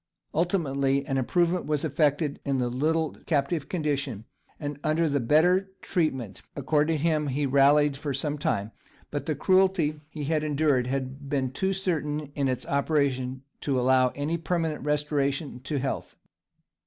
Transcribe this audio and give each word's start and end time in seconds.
Ultimately 0.33 1.05
an 1.05 1.19
improvement 1.19 1.67
was 1.67 1.85
effected 1.85 2.39
in 2.43 2.57
the 2.57 2.69
little 2.69 3.11
captive's 3.27 3.65
condition, 3.65 4.25
and 4.59 4.79
under 4.83 5.07
the 5.07 5.19
better 5.19 5.69
treatment 5.83 6.41
accorded 6.55 7.01
him 7.01 7.27
he 7.27 7.45
rallied 7.45 7.95
for 7.95 8.11
some 8.11 8.39
time; 8.39 8.71
but 9.11 9.27
the 9.27 9.35
cruelty 9.35 10.01
he 10.09 10.23
had 10.23 10.43
endured 10.43 10.87
had 10.87 11.29
been 11.29 11.51
too 11.51 11.71
certain 11.71 12.31
in 12.33 12.47
its 12.47 12.65
operation 12.65 13.43
to 13.59 13.79
allow 13.79 14.07
of 14.07 14.13
any 14.15 14.37
permanent 14.39 14.81
restoration 14.83 15.59
to 15.59 15.77
health. 15.77 16.15